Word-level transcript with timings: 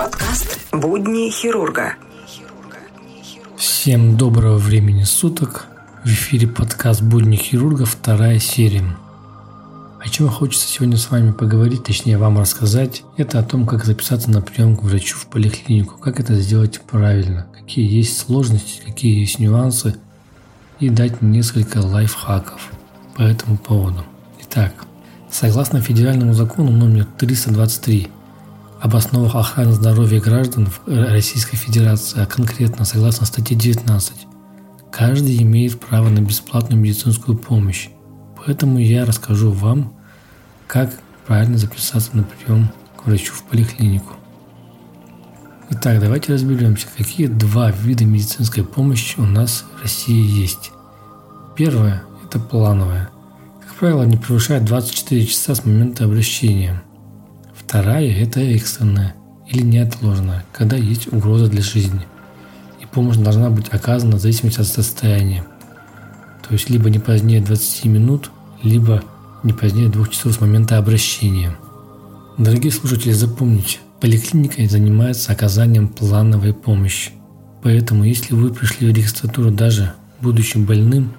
Подкаст 0.00 0.58
«Будни 0.72 1.28
хирурга». 1.28 1.92
Всем 3.58 4.16
доброго 4.16 4.56
времени 4.56 5.04
суток. 5.04 5.66
В 6.02 6.06
эфире 6.06 6.48
подкаст 6.48 7.02
«Будни 7.02 7.36
хирурга», 7.36 7.84
вторая 7.84 8.38
серия. 8.38 8.96
О 10.02 10.08
чем 10.08 10.30
хочется 10.30 10.66
сегодня 10.66 10.96
с 10.96 11.10
вами 11.10 11.32
поговорить, 11.32 11.84
точнее 11.84 12.16
вам 12.16 12.38
рассказать, 12.38 13.02
это 13.18 13.40
о 13.40 13.42
том, 13.42 13.66
как 13.66 13.84
записаться 13.84 14.30
на 14.30 14.40
прием 14.40 14.74
к 14.74 14.84
врачу 14.84 15.18
в 15.18 15.26
поликлинику, 15.26 15.98
как 15.98 16.18
это 16.18 16.34
сделать 16.36 16.80
правильно, 16.80 17.46
какие 17.52 17.86
есть 17.86 18.16
сложности, 18.16 18.80
какие 18.82 19.20
есть 19.20 19.38
нюансы, 19.38 19.96
и 20.78 20.88
дать 20.88 21.20
несколько 21.20 21.76
лайфхаков 21.82 22.70
по 23.16 23.20
этому 23.20 23.58
поводу. 23.58 24.02
Итак, 24.44 24.72
согласно 25.30 25.82
федеральному 25.82 26.32
закону 26.32 26.70
номер 26.70 27.06
323 27.18 28.08
об 28.80 28.96
основах 28.96 29.34
охраны 29.34 29.72
здоровья 29.72 30.20
граждан 30.20 30.66
в 30.66 30.80
Российской 30.86 31.56
Федерации, 31.56 32.22
а 32.22 32.26
конкретно 32.26 32.86
согласно 32.86 33.26
статье 33.26 33.54
19, 33.54 34.26
каждый 34.90 35.42
имеет 35.42 35.78
право 35.78 36.08
на 36.08 36.20
бесплатную 36.20 36.80
медицинскую 36.80 37.36
помощь. 37.36 37.90
Поэтому 38.38 38.78
я 38.78 39.04
расскажу 39.04 39.52
вам, 39.52 39.92
как 40.66 40.94
правильно 41.26 41.58
записаться 41.58 42.16
на 42.16 42.22
прием 42.22 42.72
к 42.96 43.06
врачу 43.06 43.34
в 43.34 43.42
поликлинику. 43.44 44.14
Итак, 45.68 46.00
давайте 46.00 46.32
разберемся, 46.32 46.88
какие 46.96 47.26
два 47.26 47.70
вида 47.70 48.06
медицинской 48.06 48.64
помощи 48.64 49.20
у 49.20 49.26
нас 49.26 49.66
в 49.76 49.82
России 49.82 50.40
есть. 50.40 50.72
Первое– 51.54 52.02
это 52.24 52.40
плановая. 52.40 53.10
Как 53.60 53.74
правило, 53.74 54.04
не 54.04 54.16
превышает 54.16 54.64
24 54.64 55.26
часа 55.26 55.54
с 55.54 55.66
момента 55.66 56.06
обращения– 56.06 56.82
Вторая– 57.70 58.10
это 58.20 58.40
экстренная 58.40 59.14
или 59.46 59.62
неотложная, 59.62 60.44
когда 60.50 60.76
есть 60.76 61.06
угроза 61.12 61.46
для 61.46 61.62
жизни. 61.62 62.04
И 62.80 62.86
помощь 62.86 63.16
должна 63.16 63.48
быть 63.48 63.68
оказана 63.68 64.16
в 64.16 64.20
зависимости 64.20 64.60
от 64.60 64.66
состояния. 64.66 65.44
То 66.42 66.52
есть 66.52 66.68
либо 66.68 66.90
не 66.90 66.98
позднее 66.98 67.40
20 67.40 67.84
минут, 67.84 68.32
либо 68.64 69.04
не 69.44 69.52
позднее 69.52 69.88
2 69.88 70.08
часов 70.08 70.34
с 70.34 70.40
момента 70.40 70.78
обращения. 70.78 71.56
Дорогие 72.38 72.72
слушатели, 72.72 73.12
запомните, 73.12 73.78
поликлиника 74.00 74.66
занимается 74.66 75.30
оказанием 75.30 75.86
плановой 75.86 76.52
помощи. 76.52 77.12
Поэтому, 77.62 78.02
если 78.02 78.34
вы 78.34 78.52
пришли 78.52 78.90
в 78.90 78.96
регистратуру 78.96 79.52
даже 79.52 79.92
будучи 80.20 80.58
больным, 80.58 81.12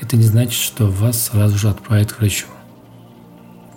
это 0.00 0.16
не 0.16 0.22
значит, 0.22 0.52
что 0.52 0.86
вас 0.86 1.20
сразу 1.20 1.58
же 1.58 1.68
отправят 1.68 2.12
к 2.12 2.20
врачу. 2.20 2.46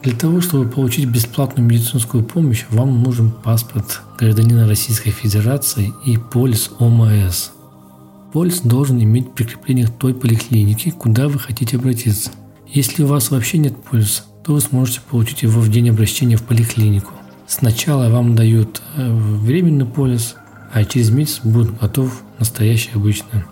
Для 0.02 0.14
того, 0.14 0.39
чтобы 0.39 0.69
получить 0.69 1.09
бесплатную 1.09 1.67
медицинскую 1.67 2.23
помощь, 2.23 2.66
вам 2.69 3.03
нужен 3.03 3.31
паспорт 3.31 4.02
гражданина 4.17 4.66
Российской 4.66 5.11
Федерации 5.11 5.94
и 6.05 6.16
полис 6.17 6.72
ОМС. 6.80 7.50
Полис 8.31 8.61
должен 8.61 9.03
иметь 9.03 9.33
прикрепление 9.33 9.88
к 9.88 9.97
той 9.97 10.14
поликлинике, 10.14 10.92
куда 10.92 11.27
вы 11.27 11.38
хотите 11.38 11.75
обратиться. 11.75 12.31
Если 12.67 13.03
у 13.03 13.08
вас 13.08 13.30
вообще 13.30 13.58
нет 13.58 13.75
полиса, 13.83 14.23
то 14.45 14.53
вы 14.53 14.61
сможете 14.61 15.02
получить 15.02 15.44
его 15.44 15.59
в 15.59 15.70
день 15.70 15.89
обращения 15.89 16.38
в 16.38 16.44
поликлинику. 16.44 17.11
Сначала 17.45 18.09
вам 18.09 18.36
дают 18.36 18.81
э, 18.95 19.11
временный 19.11 19.86
полис, 19.86 20.36
а 20.72 20.86
через 20.86 21.09
месяц 21.09 21.42
будет 21.44 21.77
готов 21.77 22.22
настоящий 22.38 22.92
обычный. 22.93 23.43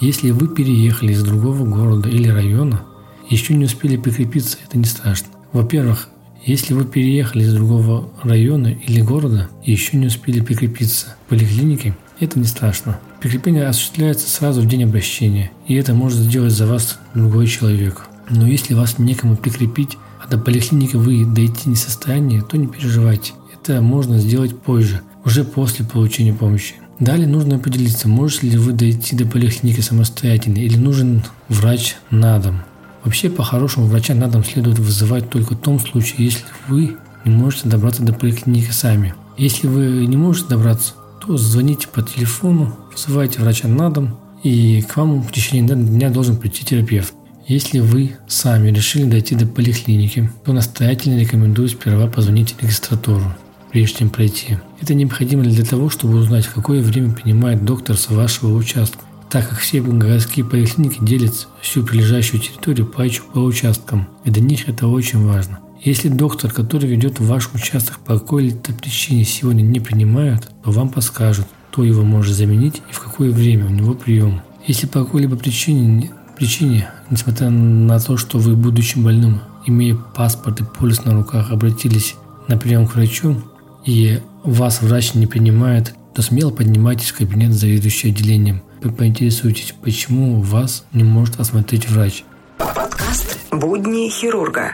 Если 0.00 0.30
вы 0.30 0.46
переехали 0.46 1.12
из 1.12 1.24
другого 1.24 1.64
города 1.64 2.08
или 2.08 2.28
района, 2.28 2.82
еще 3.28 3.54
не 3.54 3.64
успели 3.64 3.96
прикрепиться, 3.96 4.58
это 4.64 4.78
не 4.78 4.84
страшно. 4.84 5.35
Во-первых, 5.56 6.10
если 6.44 6.74
вы 6.74 6.84
переехали 6.84 7.44
из 7.44 7.54
другого 7.54 8.10
района 8.22 8.66
или 8.66 9.00
города 9.00 9.48
и 9.64 9.72
еще 9.72 9.96
не 9.96 10.08
успели 10.08 10.42
прикрепиться 10.42 11.06
к 11.06 11.30
поликлинике, 11.30 11.96
это 12.20 12.38
не 12.38 12.44
страшно. 12.44 13.00
Прикрепление 13.22 13.66
осуществляется 13.66 14.28
сразу 14.28 14.60
в 14.60 14.66
день 14.66 14.84
обращения, 14.84 15.50
и 15.66 15.74
это 15.76 15.94
может 15.94 16.18
сделать 16.18 16.52
за 16.52 16.66
вас 16.66 16.98
другой 17.14 17.46
человек. 17.46 18.02
Но 18.28 18.46
если 18.46 18.74
вас 18.74 18.98
некому 18.98 19.34
прикрепить, 19.34 19.96
а 20.22 20.28
до 20.28 20.36
поликлиники 20.36 20.96
вы 20.96 21.24
дойти 21.24 21.70
не 21.70 21.74
в 21.74 21.78
состоянии, 21.78 22.42
то 22.42 22.58
не 22.58 22.66
переживайте. 22.66 23.32
Это 23.54 23.80
можно 23.80 24.18
сделать 24.18 24.60
позже, 24.60 25.00
уже 25.24 25.42
после 25.42 25.86
получения 25.86 26.34
помощи. 26.34 26.74
Далее 27.00 27.28
нужно 27.28 27.56
определиться, 27.56 28.08
можете 28.08 28.48
ли 28.48 28.58
вы 28.58 28.74
дойти 28.74 29.16
до 29.16 29.24
поликлиники 29.24 29.80
самостоятельно 29.80 30.58
или 30.58 30.76
нужен 30.76 31.22
врач 31.48 31.96
на 32.10 32.38
дом. 32.40 32.60
Вообще, 33.06 33.30
по-хорошему, 33.30 33.86
врача 33.86 34.14
на 34.14 34.26
дом 34.26 34.44
следует 34.44 34.80
вызывать 34.80 35.30
только 35.30 35.54
в 35.54 35.58
том 35.60 35.78
случае, 35.78 36.24
если 36.24 36.44
вы 36.66 36.96
не 37.24 37.30
можете 37.30 37.68
добраться 37.68 38.02
до 38.02 38.12
поликлиники 38.12 38.72
сами. 38.72 39.14
Если 39.38 39.68
вы 39.68 40.04
не 40.06 40.16
можете 40.16 40.48
добраться, 40.48 40.94
то 41.24 41.36
звоните 41.36 41.86
по 41.86 42.02
телефону, 42.02 42.76
вызывайте 42.92 43.40
врача 43.40 43.68
на 43.68 43.90
дом, 43.90 44.18
и 44.42 44.82
к 44.82 44.96
вам 44.96 45.22
в 45.22 45.30
течение 45.30 45.76
дня 45.76 46.10
должен 46.10 46.36
прийти 46.36 46.64
терапевт. 46.64 47.14
Если 47.46 47.78
вы 47.78 48.16
сами 48.26 48.70
решили 48.72 49.04
дойти 49.04 49.36
до 49.36 49.46
поликлиники, 49.46 50.28
то 50.44 50.52
настоятельно 50.52 51.16
рекомендую 51.16 51.68
сперва 51.68 52.08
позвонить 52.08 52.56
в 52.58 52.62
регистратуру, 52.62 53.32
прежде 53.70 53.98
чем 53.98 54.10
пройти. 54.10 54.58
Это 54.80 54.94
необходимо 54.94 55.44
для 55.44 55.64
того, 55.64 55.90
чтобы 55.90 56.16
узнать, 56.16 56.46
в 56.46 56.54
какое 56.54 56.82
время 56.82 57.12
принимает 57.12 57.64
доктор 57.64 57.96
с 57.96 58.08
вашего 58.10 58.56
участка 58.56 59.04
так 59.30 59.48
как 59.48 59.58
все 59.58 59.80
городские 59.80 60.44
поликлиники 60.44 60.98
делят 61.00 61.48
всю 61.60 61.84
прилежащую 61.84 62.40
территорию 62.40 62.86
по, 62.86 63.04
по 63.32 63.38
участкам, 63.38 64.08
и 64.24 64.30
для 64.30 64.42
них 64.42 64.68
это 64.68 64.86
очень 64.86 65.24
важно. 65.26 65.60
Если 65.82 66.08
доктор, 66.08 66.50
который 66.50 66.88
ведет 66.88 67.20
ваш 67.20 67.50
участок 67.54 67.98
по 68.00 68.18
какой-либо 68.18 68.58
причине 68.58 69.24
сегодня 69.24 69.62
не 69.62 69.78
принимают, 69.78 70.50
то 70.64 70.70
вам 70.70 70.88
подскажут, 70.88 71.46
кто 71.70 71.84
его 71.84 72.02
может 72.02 72.34
заменить 72.34 72.82
и 72.90 72.92
в 72.92 73.00
какое 73.00 73.30
время 73.30 73.66
у 73.66 73.70
него 73.70 73.94
прием. 73.94 74.40
Если 74.66 74.86
по 74.86 75.04
какой-либо 75.04 75.36
причине, 75.36 76.10
причине, 76.36 76.88
несмотря 77.10 77.50
на 77.50 78.00
то, 78.00 78.16
что 78.16 78.38
вы, 78.38 78.56
будучи 78.56 78.98
больным, 78.98 79.40
имея 79.66 79.94
паспорт 79.94 80.60
и 80.60 80.64
полис 80.64 81.04
на 81.04 81.14
руках, 81.14 81.50
обратились 81.50 82.14
на 82.48 82.56
прием 82.56 82.86
к 82.86 82.94
врачу, 82.94 83.36
и 83.84 84.20
вас 84.42 84.80
врач 84.80 85.14
не 85.14 85.26
принимает, 85.26 85.94
то 86.14 86.22
смело 86.22 86.50
поднимайтесь 86.50 87.10
в 87.10 87.18
кабинет 87.18 87.52
заведующего 87.52 88.10
отделением 88.10 88.62
вы 88.82 88.92
поинтересуетесь, 88.92 89.74
почему 89.82 90.40
вас 90.40 90.84
не 90.92 91.04
может 91.04 91.40
осмотреть 91.40 91.88
врач. 91.88 92.24
Подкаст 92.58 93.38
«Будни 93.50 94.08
хирурга». 94.08 94.72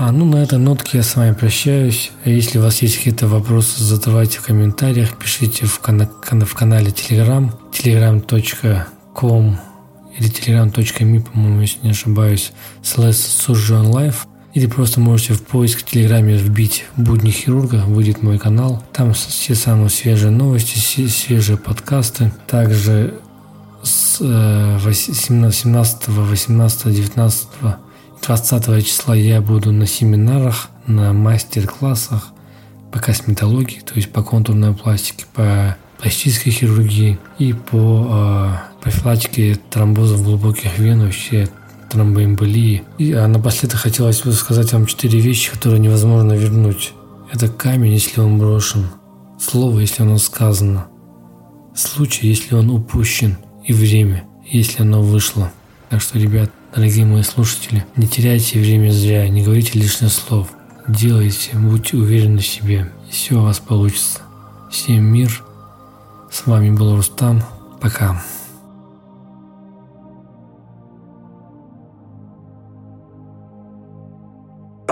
А, 0.00 0.12
ну, 0.12 0.24
на 0.24 0.36
этой 0.36 0.58
нотке 0.58 0.98
я 0.98 1.02
с 1.02 1.16
вами 1.16 1.34
прощаюсь. 1.34 2.12
Если 2.24 2.58
у 2.58 2.62
вас 2.62 2.82
есть 2.82 2.98
какие-то 2.98 3.26
вопросы, 3.26 3.82
задавайте 3.82 4.38
в 4.38 4.44
комментариях, 4.44 5.18
пишите 5.18 5.66
в, 5.66 5.80
кана- 5.80 6.08
в 6.22 6.54
канале 6.54 6.90
Telegram, 6.90 7.50
telegram.com 7.72 9.58
или 10.16 10.30
telegram.me, 10.30 11.20
по-моему, 11.20 11.62
если 11.62 11.80
не 11.82 11.90
ошибаюсь, 11.90 12.52
slash 12.82 13.10
surgeon 13.10 13.90
life. 13.90 14.26
Или 14.58 14.66
просто 14.66 14.98
можете 14.98 15.34
в 15.34 15.42
поиск 15.44 15.78
в 15.78 15.84
Телеграме 15.84 16.36
вбить 16.36 16.84
«Будни 16.96 17.30
хирурга», 17.30 17.84
выйдет 17.86 18.24
мой 18.24 18.40
канал. 18.40 18.82
Там 18.92 19.14
все 19.14 19.54
самые 19.54 19.88
свежие 19.88 20.32
новости, 20.32 20.80
свежие 21.06 21.56
подкасты. 21.56 22.32
Также 22.48 23.14
с 23.84 24.18
17, 24.18 26.08
18, 26.08 26.92
19, 26.92 27.48
20 28.20 28.84
числа 28.84 29.14
я 29.14 29.40
буду 29.40 29.70
на 29.70 29.86
семинарах, 29.86 30.70
на 30.88 31.12
мастер-классах 31.12 32.32
по 32.90 32.98
косметологии, 32.98 33.78
то 33.78 33.94
есть 33.94 34.10
по 34.10 34.24
контурной 34.24 34.74
пластике, 34.74 35.24
по 35.34 35.76
пластической 35.98 36.50
хирургии 36.50 37.16
и 37.38 37.52
по 37.52 38.08
э, 38.10 38.82
профилактике 38.82 39.56
тромбозов 39.70 40.24
глубоких 40.24 40.80
вен, 40.80 41.02
вообще 41.02 41.48
тромбоэмболии. 41.90 42.82
И 42.98 43.12
а 43.12 43.26
напоследок 43.26 43.80
хотелось 43.80 44.22
бы 44.22 44.32
сказать 44.32 44.72
вам 44.72 44.86
четыре 44.86 45.20
вещи, 45.20 45.50
которые 45.52 45.80
невозможно 45.80 46.32
вернуть. 46.32 46.92
Это 47.32 47.48
камень, 47.48 47.92
если 47.92 48.20
он 48.20 48.38
брошен, 48.38 48.86
слово, 49.38 49.80
если 49.80 50.02
оно 50.02 50.18
сказано, 50.18 50.86
случай, 51.74 52.26
если 52.26 52.54
он 52.54 52.70
упущен, 52.70 53.36
и 53.64 53.72
время, 53.72 54.24
если 54.46 54.82
оно 54.82 55.02
вышло. 55.02 55.52
Так 55.90 56.00
что, 56.00 56.18
ребят, 56.18 56.50
дорогие 56.74 57.04
мои 57.04 57.22
слушатели, 57.22 57.84
не 57.96 58.08
теряйте 58.08 58.58
время 58.58 58.90
зря, 58.90 59.28
не 59.28 59.42
говорите 59.42 59.78
лишних 59.78 60.12
слов. 60.12 60.48
Делайте, 60.88 61.50
будьте 61.54 61.98
уверены 61.98 62.38
в 62.38 62.46
себе, 62.46 62.90
и 63.08 63.12
все 63.12 63.34
у 63.34 63.42
вас 63.42 63.58
получится. 63.58 64.20
Всем 64.70 65.04
мир. 65.04 65.44
С 66.30 66.46
вами 66.46 66.70
был 66.70 66.96
Рустам. 66.96 67.42
Пока. 67.80 68.22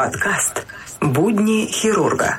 Подкаст 0.06 0.64
«Будни 1.00 1.66
хирурга». 1.66 2.38